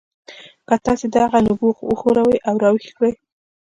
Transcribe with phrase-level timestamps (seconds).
[0.67, 3.13] که تاسې دغه نبوغ وښوروئ او راویښ یې کړئ